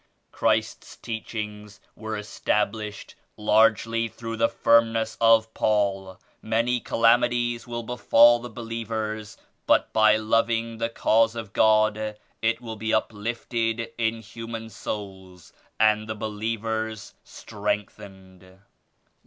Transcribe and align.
Christ's 0.31 0.97
Teachings 0.97 1.79
were 1.95 2.17
established 2.17 3.13
largely 3.37 4.07
through 4.07 4.35
the 4.37 4.49
firmness 4.49 5.15
of 5.21 5.53
Paul. 5.53 6.19
Many 6.41 6.79
calamities 6.79 7.67
will 7.67 7.83
befall 7.83 8.39
the 8.39 8.49
believers, 8.49 9.37
but 9.67 9.93
by 9.93 10.17
loving 10.17 10.79
the 10.79 10.89
Cause 10.89 11.35
of 11.35 11.53
God, 11.53 12.17
it 12.41 12.59
will 12.61 12.77
be 12.77 12.91
uplifted 12.91 13.91
in 13.99 14.21
human 14.21 14.71
souls 14.71 15.53
and 15.79 16.07
the 16.09 16.15
believers 16.15 17.13
strengthened. 17.23 18.57